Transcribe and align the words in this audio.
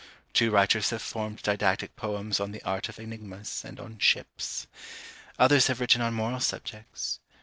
Two 0.33 0.49
writers 0.49 0.89
have 0.89 0.99
formed 0.99 1.43
didactic 1.43 1.95
poems 1.95 2.39
on 2.39 2.51
the 2.51 2.63
Art 2.63 2.89
of 2.89 2.97
Enigmas, 2.97 3.63
and 3.63 3.79
on 3.79 3.99
Ships. 3.99 4.65
Others 5.37 5.67
have 5.67 5.79
written 5.79 6.01
on 6.01 6.15
moral 6.15 6.39
subjects. 6.39 7.19